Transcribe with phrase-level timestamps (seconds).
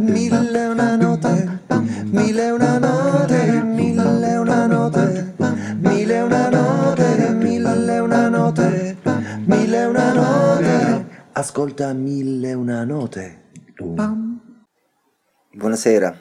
[0.00, 1.48] Mille una note,
[2.12, 5.34] mille una note, mille una note,
[5.80, 8.96] mille una note, mille una note,
[9.46, 11.06] mille una note.
[11.32, 14.27] Ascolta mille una note.
[15.58, 16.16] Buonasera,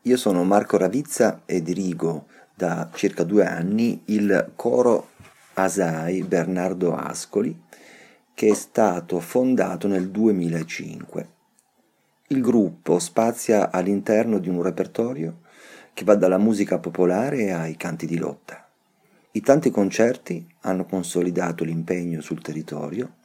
[0.00, 5.08] io sono Marco Ravizza e dirigo da circa due anni il coro
[5.52, 7.54] Asai Bernardo Ascoli
[8.32, 11.28] che è stato fondato nel 2005.
[12.28, 15.40] Il gruppo spazia all'interno di un repertorio
[15.92, 18.66] che va dalla musica popolare ai canti di lotta.
[19.32, 23.16] I tanti concerti hanno consolidato l'impegno sul territorio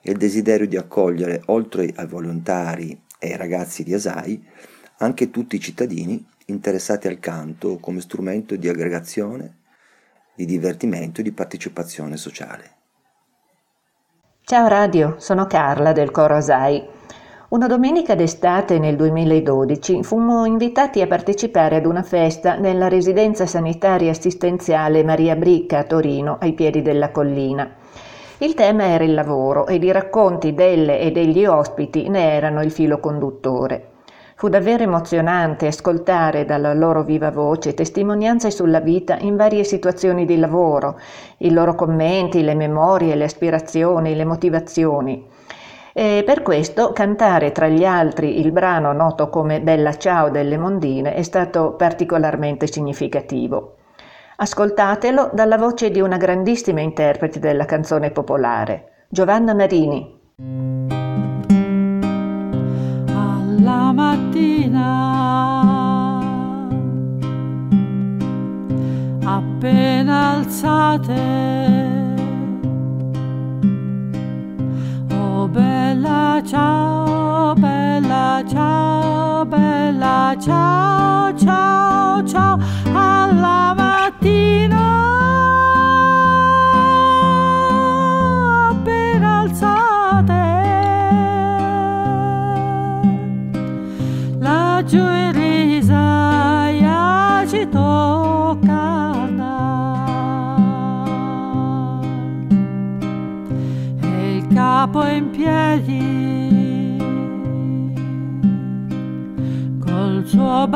[0.00, 4.42] e il desiderio di accogliere, oltre ai volontari e ragazzi di Asai,
[4.98, 9.58] anche tutti i cittadini interessati al canto come strumento di aggregazione,
[10.34, 12.78] di divertimento e di partecipazione sociale.
[14.42, 16.82] Ciao Radio, sono Carla del Coro Asai.
[17.50, 24.10] Una domenica d'estate nel 2012 fummo invitati a partecipare ad una festa nella residenza sanitaria
[24.10, 27.76] assistenziale Maria Bricca a Torino, ai piedi della collina.
[28.42, 32.70] Il tema era il lavoro ed i racconti delle e degli ospiti ne erano il
[32.70, 33.88] filo conduttore.
[34.34, 40.38] Fu davvero emozionante ascoltare dalla loro viva voce testimonianze sulla vita in varie situazioni di
[40.38, 40.98] lavoro,
[41.40, 45.22] i loro commenti, le memorie, le aspirazioni, le motivazioni.
[45.92, 51.12] E per questo cantare tra gli altri il brano noto come Bella Ciao delle Mondine
[51.12, 53.74] è stato particolarmente significativo.
[54.42, 60.18] Ascoltatelo dalla voce di una grandissima interprete della canzone popolare, Giovanna Marini.
[63.14, 64.78] Alla mattina,
[69.24, 71.20] appena alzate,
[75.12, 83.79] oh bella ciao, bella ciao, bella ciao, ciao, ciao, alla mattina.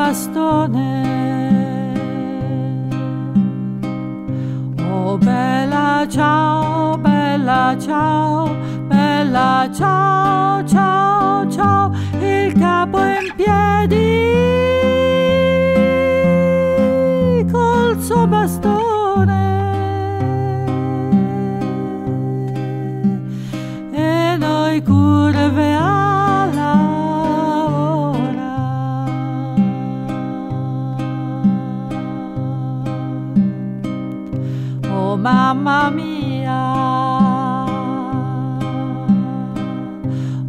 [0.05, 0.83] Bastone.
[4.79, 8.55] Oh bella ciao, bella ciao,
[8.87, 13.24] bella ciao, ciao, ciao, il capo in
[35.35, 36.63] mamma mia,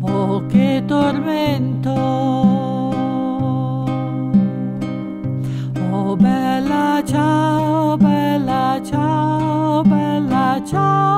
[0.02, 1.92] oh che tormento,
[5.92, 11.15] oh bella ciao, bella ciao, bella ciao,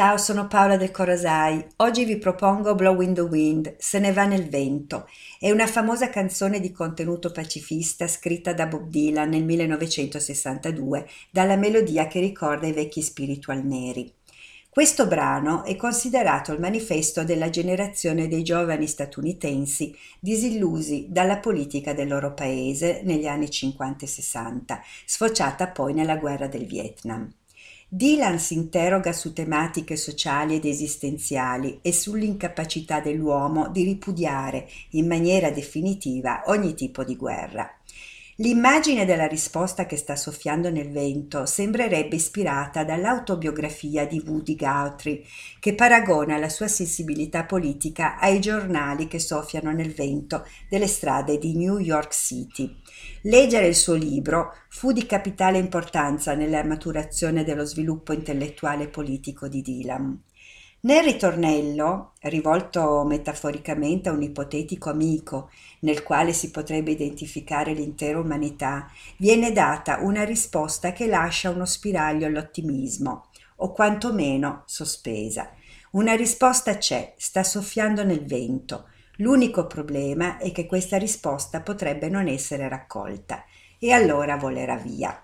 [0.00, 1.62] Ciao, sono Paola del Corosai.
[1.76, 5.06] Oggi vi propongo Blowing the Wind, Se ne va nel vento.
[5.38, 12.06] È una famosa canzone di contenuto pacifista scritta da Bob Dylan nel 1962, dalla melodia
[12.06, 14.10] che ricorda i vecchi spiritual neri.
[14.70, 22.08] Questo brano è considerato il manifesto della generazione dei giovani statunitensi disillusi dalla politica del
[22.08, 27.30] loro paese negli anni 50 e 60, sfociata poi nella guerra del Vietnam.
[27.92, 35.50] Dylan si interroga su tematiche sociali ed esistenziali e sull'incapacità dell'uomo di ripudiare in maniera
[35.50, 37.68] definitiva ogni tipo di guerra.
[38.36, 45.24] L'immagine della risposta che sta soffiando nel vento sembrerebbe ispirata dall'autobiografia di Woody Guthrie,
[45.58, 51.56] che paragona la sua sensibilità politica ai giornali che soffiano nel vento delle strade di
[51.56, 52.72] New York City.
[53.24, 59.46] Leggere il suo libro fu di capitale importanza nella maturazione dello sviluppo intellettuale e politico
[59.46, 60.22] di Dylan.
[60.82, 65.50] Nel ritornello, rivolto metaforicamente a un ipotetico amico
[65.80, 72.24] nel quale si potrebbe identificare l'intera umanità, viene data una risposta che lascia uno spiraglio
[72.24, 73.26] all'ottimismo,
[73.56, 75.50] o quantomeno sospesa.
[75.90, 78.86] Una risposta c'è, sta soffiando nel vento.
[79.20, 83.44] L'unico problema è che questa risposta potrebbe non essere raccolta
[83.78, 85.22] e allora volerà via.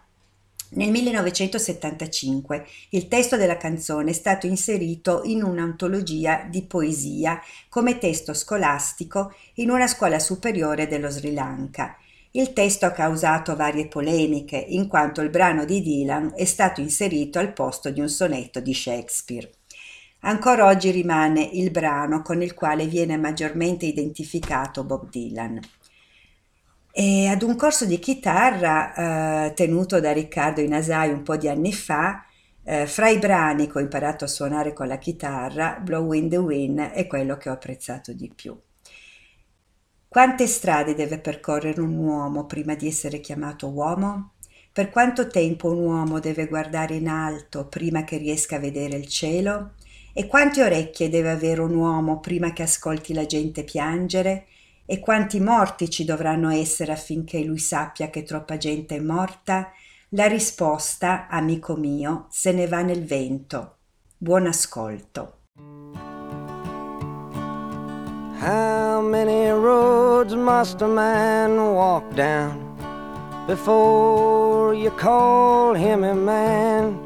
[0.69, 7.41] Nel 1975 il testo della canzone è stato inserito in un'antologia di poesia
[7.71, 11.97] come testo scolastico in una scuola superiore dello Sri Lanka.
[12.33, 17.39] Il testo ha causato varie polemiche, in quanto il brano di Dylan è stato inserito
[17.39, 19.51] al posto di un sonetto di Shakespeare.
[20.27, 25.61] Ancora oggi rimane il brano con il quale viene maggiormente identificato Bob Dylan.
[26.91, 31.73] E ad un corso di chitarra eh, tenuto da Riccardo Inasai un po' di anni
[31.73, 32.25] fa,
[32.65, 36.39] eh, fra i brani che ho imparato a suonare con la chitarra, Blow in the
[36.39, 38.59] Wind è quello che ho apprezzato di più.
[40.09, 44.33] Quante strade deve percorrere un uomo prima di essere chiamato uomo?
[44.73, 49.07] Per quanto tempo un uomo deve guardare in alto prima che riesca a vedere il
[49.07, 49.75] cielo?
[50.19, 54.47] E quante orecchie deve avere un uomo prima che ascolti la gente piangere?
[54.87, 59.71] E quanti morti ci dovranno essere affinché lui sappia che troppa gente è morta?
[60.11, 63.77] La risposta, amico mio, se ne va nel vento.
[64.17, 65.41] Buon ascolto.
[68.41, 72.75] How many roads must a man walk down
[73.47, 77.06] before you call him a man?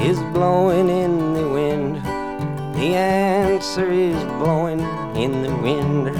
[0.00, 1.96] is blowing in the wind.
[2.76, 4.80] The answer is blowing
[5.16, 6.16] in the wind.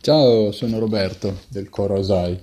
[0.00, 2.36] Ciao, sono Roberto del coro Asai.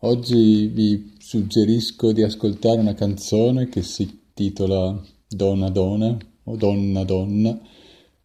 [0.00, 7.58] Oggi vi suggerisco di ascoltare una canzone che si titola Donna Donna o Donna Donna.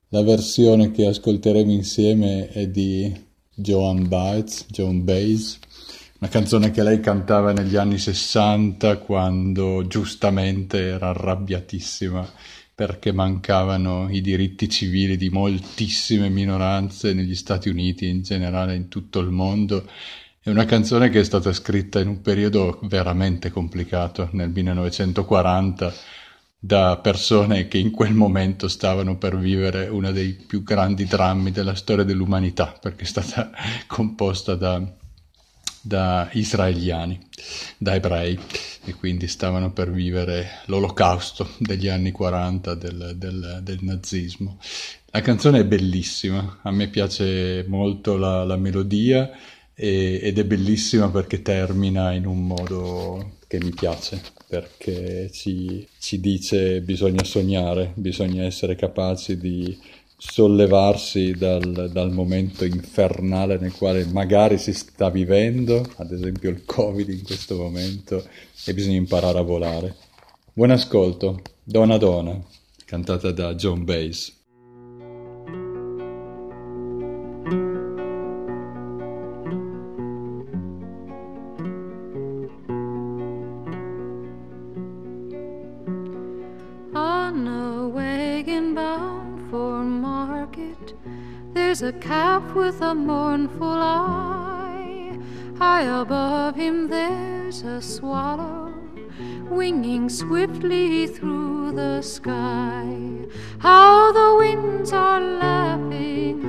[0.10, 3.12] La versione che ascolteremo insieme è di
[3.53, 5.60] Joan Baez, Joan Baez,
[6.20, 12.29] una canzone che lei cantava negli anni 60 quando giustamente era arrabbiatissima
[12.74, 19.20] perché mancavano i diritti civili di moltissime minoranze negli Stati Uniti in generale in tutto
[19.20, 19.88] il mondo.
[20.39, 25.93] È una canzone che è stata scritta in un periodo veramente complicato, nel 1940,
[26.63, 31.74] da persone che in quel momento stavano per vivere uno dei più grandi drammi della
[31.74, 33.50] storia dell'umanità, perché è stata
[33.88, 34.80] composta da,
[35.82, 37.20] da israeliani,
[37.80, 38.38] da ebrei
[38.86, 44.60] e quindi stavano per vivere l'olocausto degli anni 40 del, del, del nazismo.
[45.08, 49.32] La canzone è bellissima, a me piace molto la, la melodia
[49.74, 56.22] e, ed è bellissima perché termina in un modo che mi piace, perché ci, ci
[56.22, 59.77] dice bisogna sognare, bisogna essere capaci di
[60.15, 67.10] sollevarsi dal, dal, momento infernale nel quale magari si sta vivendo, ad esempio il Covid
[67.10, 68.25] in questo momento,
[68.65, 69.96] e bisogna imparare a volare.
[70.53, 72.41] Buon ascolto, Donna Donna,
[72.86, 74.40] cantata da John Bass.
[92.55, 95.17] With a mournful eye.
[95.58, 98.74] High above him there's a swallow
[99.50, 102.98] winging swiftly through the sky.
[103.60, 106.41] How the winds are laughing,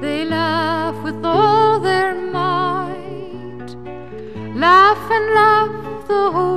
[0.00, 3.68] they laugh with all their might.
[4.54, 6.55] Laugh and laugh the whole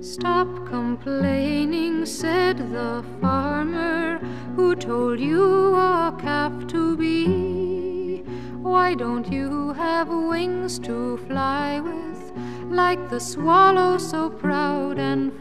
[0.00, 4.18] Stop complaining, said the farmer
[4.54, 8.22] who told you a calf to be.
[8.60, 12.32] Why don't you have wings to fly with,
[12.68, 15.37] like the swallow so proud and?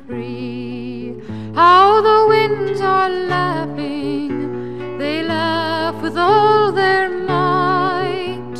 [1.57, 8.57] How the winds are laughing, they laugh with all their might.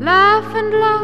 [0.00, 0.95] Laugh and laugh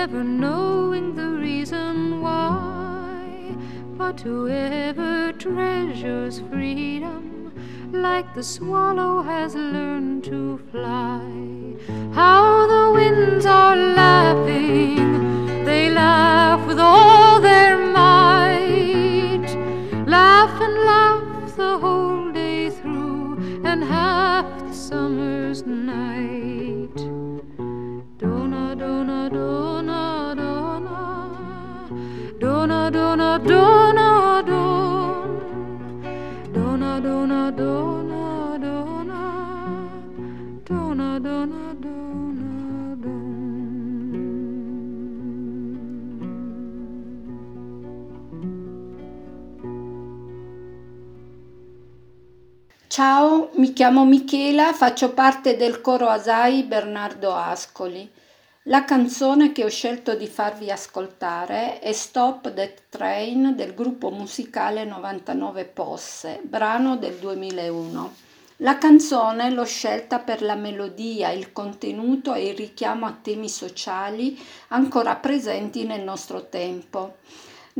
[0.00, 3.54] never knowing the reason why.
[3.98, 7.52] But whoever treasures freedom,
[7.92, 11.20] like the swallow has learned to fly,
[12.14, 16.29] how the winds are laughing, they laugh
[53.90, 58.08] chiamo Michela, faccio parte del coro Asai Bernardo Ascoli.
[58.64, 64.84] La canzone che ho scelto di farvi ascoltare è Stop That Train del gruppo musicale
[64.84, 68.14] 99 Posse, brano del 2001.
[68.58, 74.40] La canzone l'ho scelta per la melodia, il contenuto e il richiamo a temi sociali
[74.68, 77.16] ancora presenti nel nostro tempo.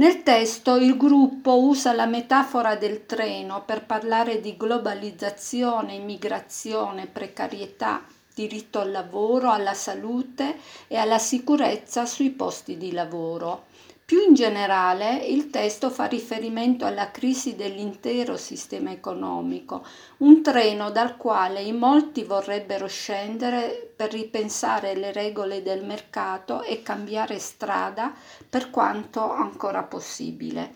[0.01, 8.03] Nel testo il gruppo usa la metafora del treno per parlare di globalizzazione, immigrazione, precarietà,
[8.35, 10.57] diritto al lavoro, alla salute
[10.89, 13.67] e alla sicurezza sui posti di lavoro.
[14.11, 19.87] Più in generale, il testo fa riferimento alla crisi dell'intero sistema economico,
[20.17, 26.83] un treno dal quale in molti vorrebbero scendere per ripensare le regole del mercato e
[26.83, 28.13] cambiare strada
[28.49, 30.73] per quanto ancora possibile.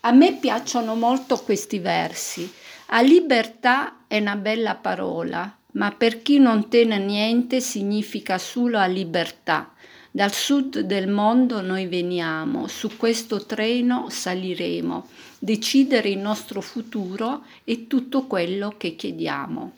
[0.00, 2.50] A me piacciono molto questi versi.
[2.86, 8.86] A libertà è una bella parola, ma per chi non tiene niente significa solo a
[8.86, 9.70] libertà.
[10.12, 15.06] Dal sud del mondo noi veniamo, su questo treno saliremo.
[15.38, 19.72] Decidere il nostro futuro è tutto quello che chiediamo.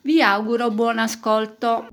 [0.00, 1.88] Vi auguro buon ascolto.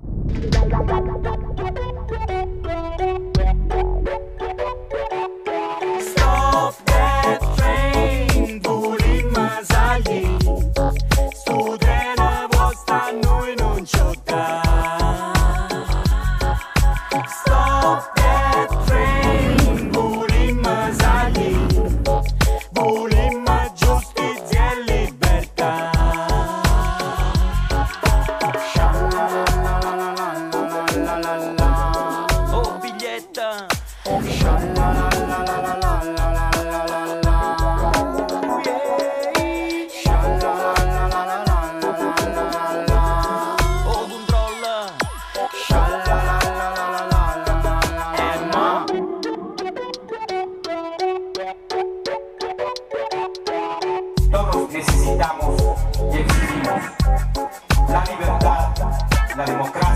[59.38, 59.94] Student, vostra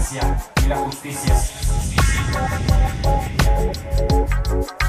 [0.68, 0.78] noi
[4.48, 4.81] non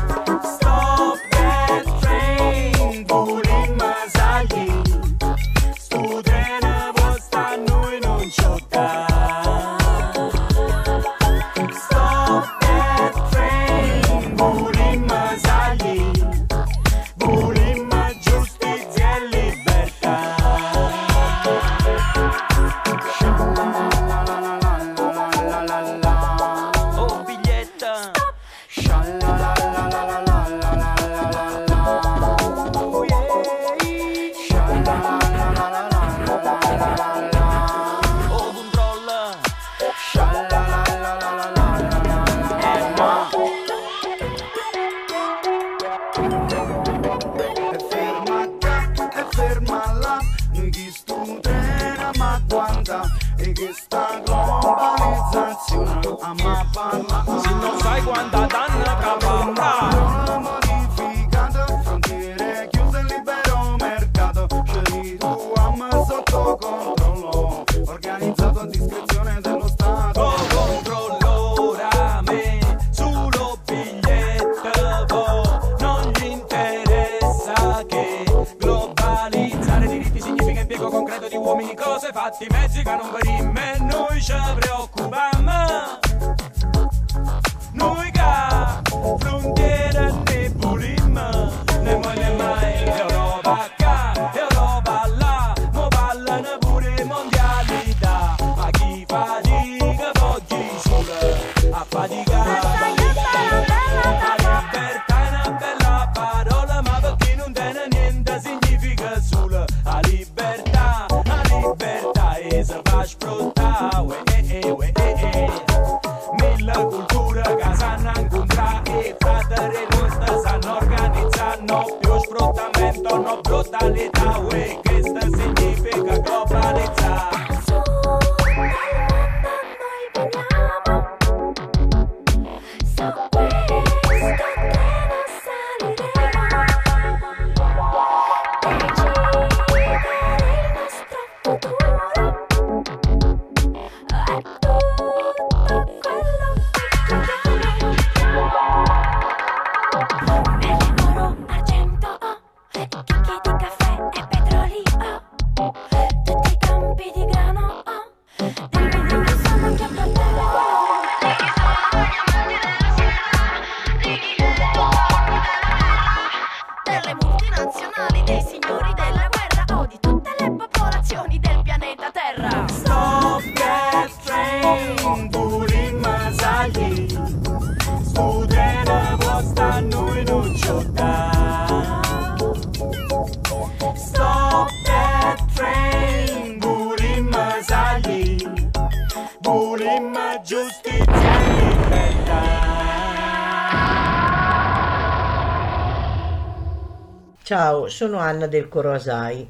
[197.56, 199.48] Ciao, sono Anna del Coro Asai.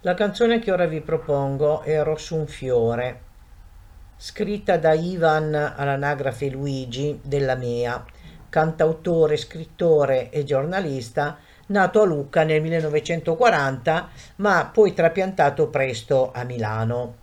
[0.00, 3.20] La canzone che ora vi propongo è Rosso un fiore,
[4.16, 8.04] scritta da Ivan all'anagrafe Luigi della Mea,
[8.48, 17.14] cantautore, scrittore e giornalista, nato a Lucca nel 1940, ma poi trapiantato presto a Milano.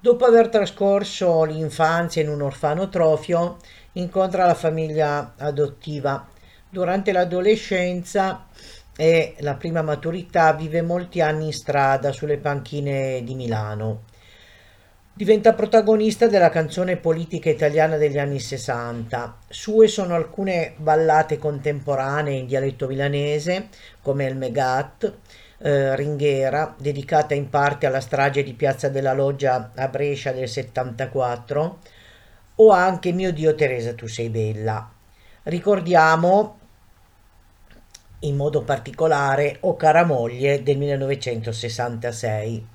[0.00, 3.58] Dopo aver trascorso l'infanzia in un orfanotrofio,
[3.92, 6.28] incontra la famiglia adottiva.
[6.70, 8.46] Durante l'adolescenza
[8.96, 14.02] e la prima maturità vive molti anni in strada sulle panchine di Milano.
[15.16, 19.36] Diventa protagonista della canzone politica italiana degli anni 60.
[19.48, 23.68] Sue sono alcune ballate contemporanee in dialetto milanese,
[24.02, 25.12] come il Megat,
[25.58, 31.78] eh, Ringhera, dedicata in parte alla strage di Piazza della Loggia a Brescia del 74,
[32.56, 34.90] o anche Mio Dio Teresa tu sei bella.
[35.44, 36.58] Ricordiamo
[38.24, 42.66] in modo particolare O cara moglie del 1966.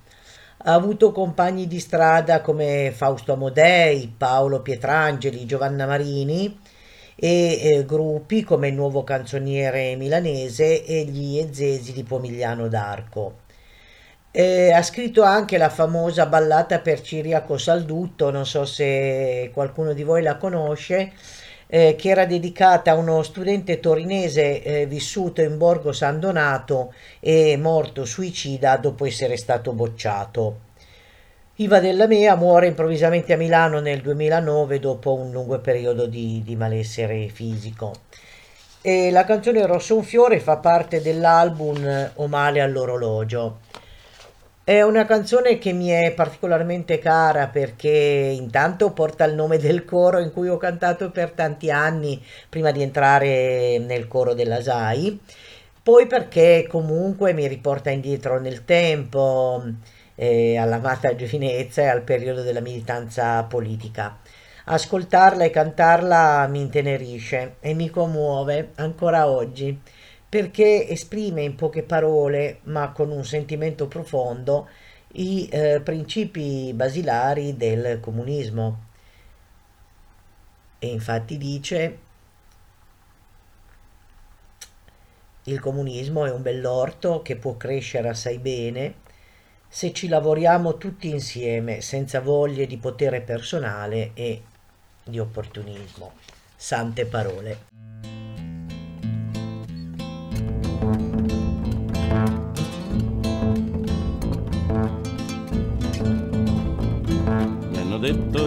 [0.64, 6.60] Ha avuto compagni di strada come Fausto Amodei, Paolo Pietrangeli, Giovanna Marini
[7.16, 13.48] e eh, gruppi come il Nuovo Canzoniere Milanese e gli Ezzesi di Pomigliano d'Arco.
[14.32, 20.04] Eh, ha scritto anche la famosa ballata per Ciriaco Saldutto, non so se qualcuno di
[20.04, 21.14] voi la conosce,
[21.72, 27.58] eh, che era dedicata a uno studente torinese eh, vissuto in Borgo San Donato e
[27.58, 30.68] morto suicida dopo essere stato bocciato.
[31.56, 36.56] Iva Della Mea muore improvvisamente a Milano nel 2009 dopo un lungo periodo di, di
[36.56, 37.94] malessere fisico.
[38.82, 43.60] E la canzone Rosso un fiore fa parte dell'album O male all'orologio.
[44.70, 50.20] È una canzone che mi è particolarmente cara perché intanto porta il nome del coro
[50.20, 55.20] in cui ho cantato per tanti anni prima di entrare nel coro della SAI,
[55.82, 59.64] poi perché comunque mi riporta indietro nel tempo,
[60.14, 64.20] eh, all'amata giovinezza e al periodo della militanza politica.
[64.66, 69.82] Ascoltarla e cantarla mi intenerisce e mi commuove ancora oggi
[70.30, 74.70] perché esprime in poche parole, ma con un sentimento profondo,
[75.14, 78.88] i eh, principi basilari del comunismo.
[80.80, 81.98] E infatti dice
[85.44, 89.08] il comunismo è un bell'orto che può crescere assai bene
[89.68, 94.42] se ci lavoriamo tutti insieme senza voglie di potere personale e
[95.04, 96.14] di opportunismo.
[96.56, 97.69] Sante parole.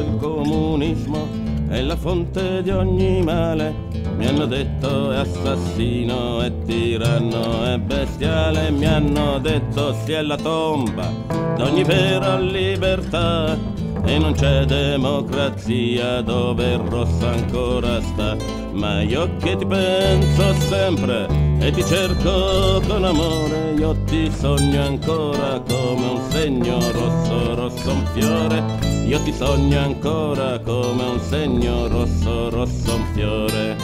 [0.03, 1.29] Il comunismo
[1.69, 3.75] è la fonte di ogni male.
[4.17, 8.71] Mi hanno detto è assassino, è tiranno, è bestiale.
[8.71, 11.09] Mi hanno detto sia la tomba
[11.57, 13.57] d'ogni vera libertà.
[14.05, 18.37] E non c'è democrazia dove il rosso ancora sta.
[18.73, 21.29] Ma io che ti penso sempre
[21.61, 23.75] e ti cerco con amore.
[23.79, 28.82] Io ti sogno ancora come un segno rosso, rosso un fiore
[29.13, 33.77] io ti sogno ancora come un segno rosso, rosso un fiore.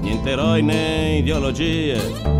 [0.00, 1.96] Niente eroi né ideologie,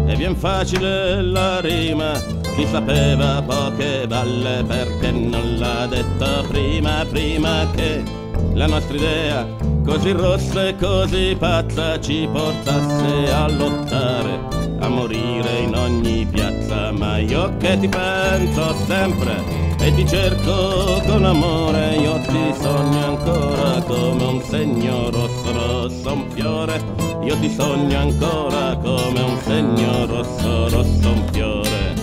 [0.06, 2.12] e vien facile la rima.
[2.54, 8.04] Chi sapeva poche balle perché non l'ha detta prima, prima che
[8.52, 9.44] la nostra idea
[9.84, 16.53] così rossa e così pazza ci portasse a lottare a morire in ogni piazza,
[16.92, 19.42] ma io che ti penso sempre
[19.78, 26.30] e ti cerco con amore, io ti sogno ancora come un segno rosso rosso, un
[26.30, 26.82] fiore,
[27.22, 31.94] io ti sogno ancora come un segno rosso rosso, un fiore.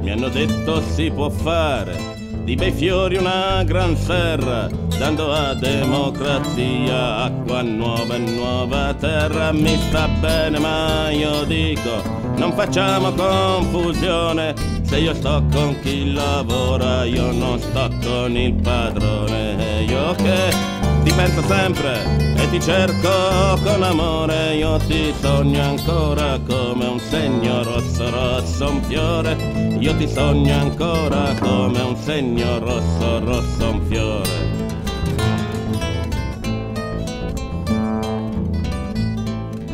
[0.00, 1.96] Mi hanno detto si può fare
[2.44, 9.52] di bei fiori una gran serra, dando a democrazia acqua nuova e nuova terra.
[9.52, 12.02] Mi sta bene, ma io dico,
[12.36, 14.54] non facciamo confusione.
[14.82, 19.84] Se io sto con chi lavora, io non sto con il padrone.
[19.86, 20.54] Io che
[21.02, 27.62] ti penso sempre e ti cerco con amore, io ti sogno ancora come un segno
[27.62, 29.36] rosso rosso, un fiore,
[29.78, 34.61] io ti sogno ancora come un segno rosso rosso, un fiore.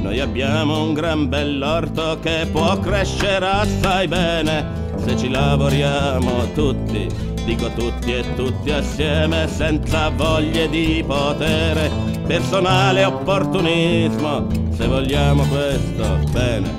[0.09, 4.97] Noi abbiamo un gran bell'orto che può crescere assai bene.
[5.05, 7.07] Se ci lavoriamo tutti
[7.45, 11.91] dico tutti e tutti assieme senza voglie di potere,
[12.27, 16.71] personale opportunismo, se vogliamo questo, bene,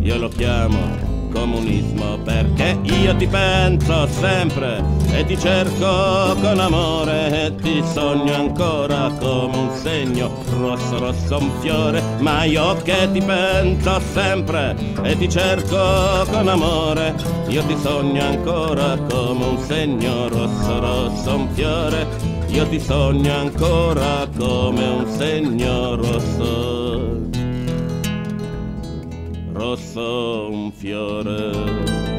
[0.00, 7.54] io lo chiamo comunismo perché io ti penso sempre e ti cerco con amore e
[7.56, 14.00] ti sogno ancora come un segno rosso rosso un fiore ma io che ti penso
[14.12, 17.14] sempre e ti cerco con amore
[17.48, 22.06] io ti sogno ancora come un segno rosso rosso un fiore
[22.48, 26.67] io ti sogno ancora come un segno rosso
[29.78, 32.16] rosso un fiore.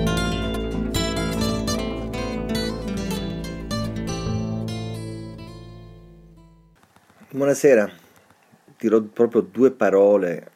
[7.31, 7.91] Buonasera,
[8.77, 10.51] dirò proprio due parole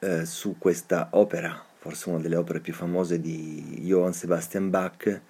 [0.00, 5.20] eh, su questa opera, forse una delle opere più famose di Johann Sebastian Bach,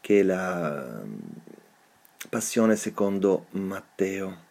[0.00, 1.18] che è la mm,
[2.28, 4.46] Passione secondo Matteo.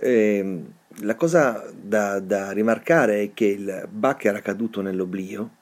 [0.00, 5.56] Ehm, la cosa da, da, rimarcare è che il Bach era caduto nell'oblio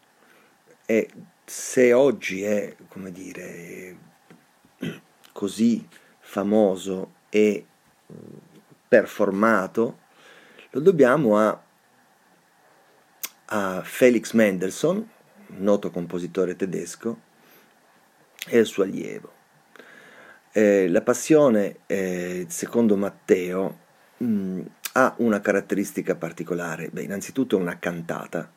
[0.85, 1.09] e
[1.45, 3.97] se oggi è, come dire,
[5.33, 5.87] così
[6.19, 7.65] famoso e
[8.89, 9.99] performato,
[10.71, 11.63] lo dobbiamo a,
[13.47, 15.09] a Felix Mendelssohn,
[15.59, 17.21] noto compositore tedesco,
[18.49, 19.33] e il suo allievo.
[20.53, 23.85] Eh, la passione, eh, secondo Matteo,
[24.19, 24.61] mh, mm,
[24.93, 26.89] ha una caratteristica particolare.
[26.89, 28.51] Beh, innanzitutto è una cantata.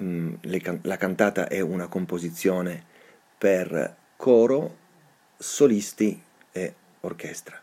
[0.00, 2.84] Mm, le, la cantata è una composizione
[3.36, 4.76] per coro,
[5.36, 6.20] solisti
[6.52, 7.60] e orchestra.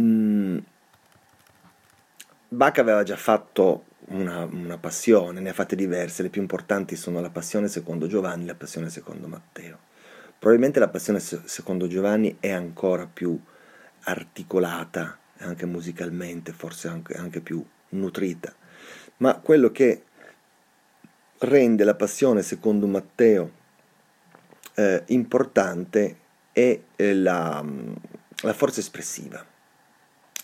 [0.00, 0.58] Mm,
[2.48, 7.20] Bach aveva già fatto una, una, passione, ne ha fatte diverse, le più importanti sono
[7.20, 9.78] la passione secondo Giovanni e la passione secondo Matteo.
[10.38, 13.40] Probabilmente la passione secondo Giovanni è ancora più
[14.04, 18.54] articolata, anche musicalmente, forse anche, anche più nutrita.
[19.18, 20.02] Ma quello che
[21.38, 23.62] rende la passione secondo Matteo
[24.74, 26.16] eh, importante
[26.52, 27.64] è eh, la,
[28.42, 29.44] la forza espressiva,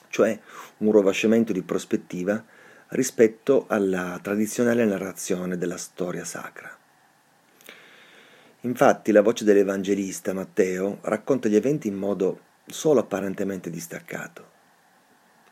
[0.09, 0.39] cioè
[0.79, 2.43] un rovesciamento di prospettiva
[2.89, 6.77] rispetto alla tradizionale narrazione della storia sacra.
[8.63, 14.50] Infatti la voce dell'Evangelista Matteo racconta gli eventi in modo solo apparentemente distaccato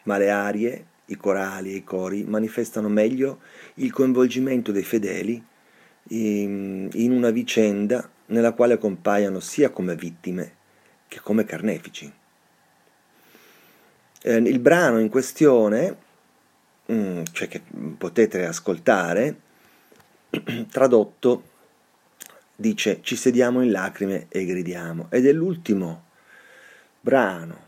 [0.09, 3.41] ma le arie, i corali e i cori manifestano meglio
[3.75, 5.45] il coinvolgimento dei fedeli
[6.09, 10.57] in, in una vicenda nella quale compaiono sia come vittime
[11.09, 12.11] che come carnefici.
[14.23, 15.97] Eh, il brano in questione,
[16.91, 17.61] mm, cioè che
[17.99, 19.41] potete ascoltare,
[20.71, 21.57] tradotto
[22.57, 26.07] dice ci sediamo in lacrime e gridiamo ed è l'ultimo
[27.01, 27.68] brano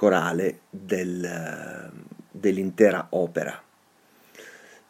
[0.00, 1.92] corale del,
[2.30, 3.62] dell'intera opera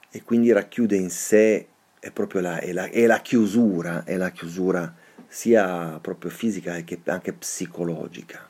[0.08, 1.66] e quindi racchiude in sé
[1.98, 4.94] è proprio la, è la, è la chiusura, è la chiusura
[5.26, 8.48] sia proprio fisica che anche psicologica.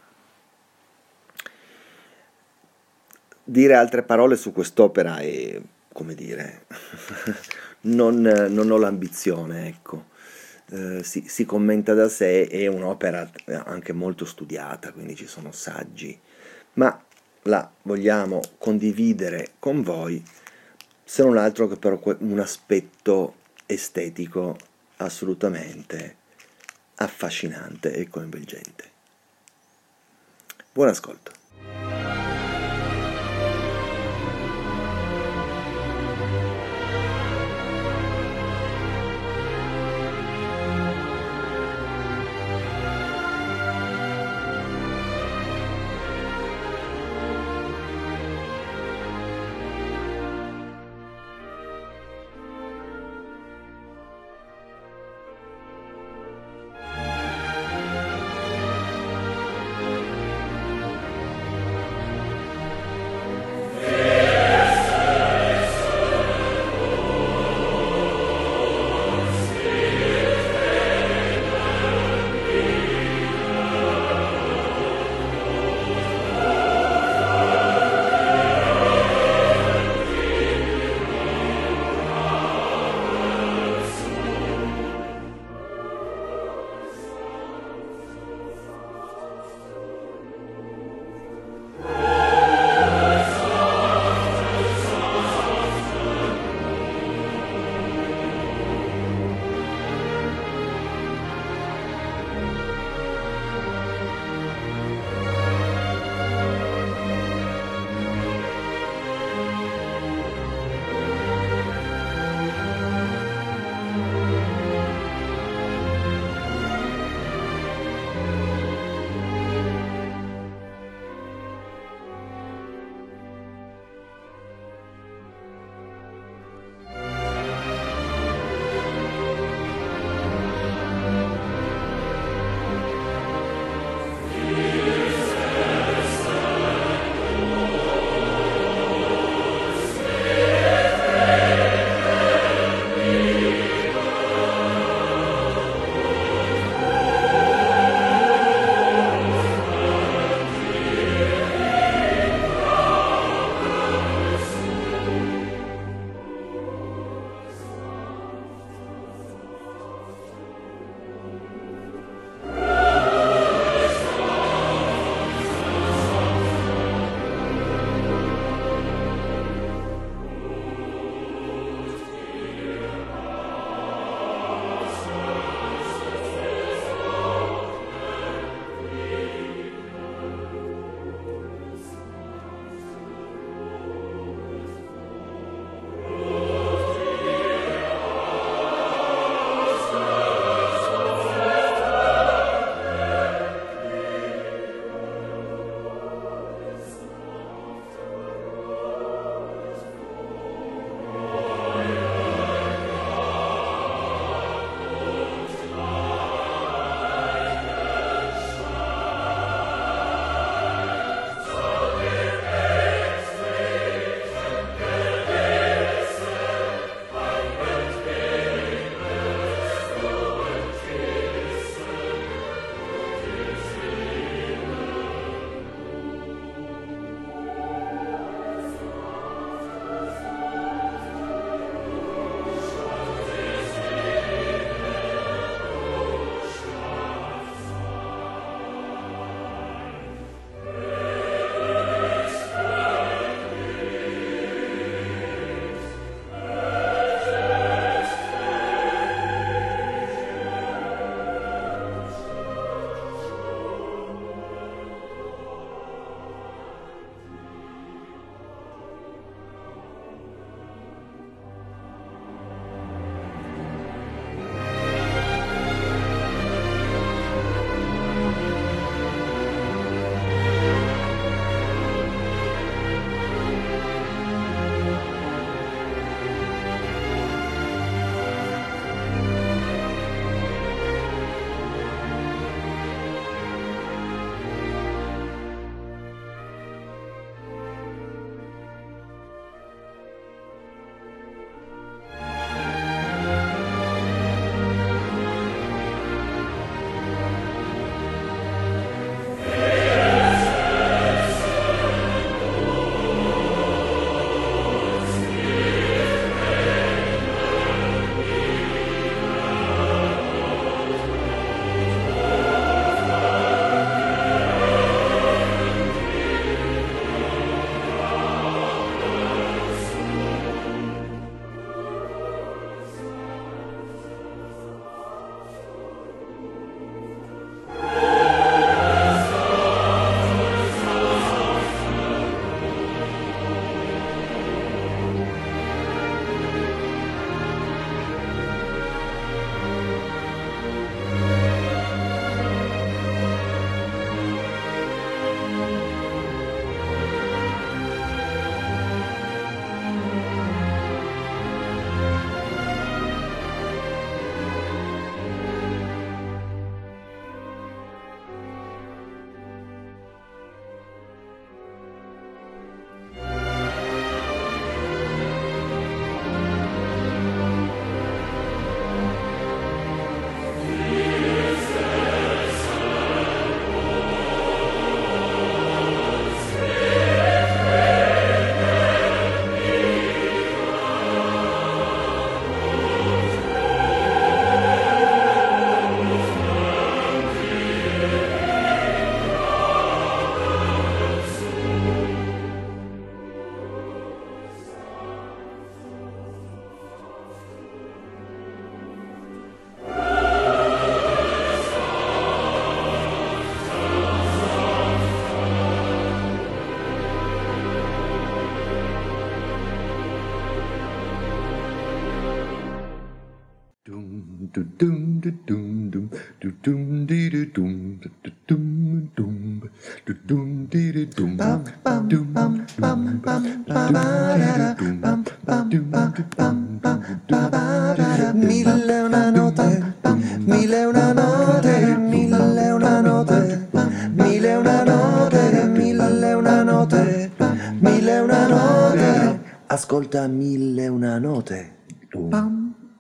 [3.42, 5.58] Dire altre parole su quest'opera è,
[5.94, 6.66] come dire,
[7.88, 10.08] non, non ho l'ambizione, ecco.
[10.72, 13.30] Eh, si, si, commenta da sé, è un'opera
[13.64, 16.28] anche molto studiata, quindi ci sono saggi
[16.74, 17.02] ma
[17.42, 20.22] la vogliamo condividere con voi,
[21.04, 24.56] se non altro che per un aspetto estetico
[24.96, 26.16] assolutamente
[26.96, 28.90] affascinante e coinvolgente.
[30.72, 31.39] Buon ascolto.